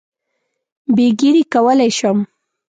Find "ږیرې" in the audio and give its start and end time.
1.19-1.43